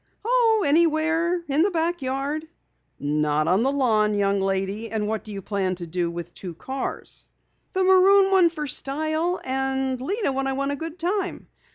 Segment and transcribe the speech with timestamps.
[0.25, 1.43] "Oh, anywhere.
[1.47, 2.47] In the back yard."
[2.99, 4.89] "Not on the lawn, young lady.
[4.89, 7.23] And what do you plan to do with two cars?"
[7.73, 11.49] "The maroon one for style, and Lena when I want a good time.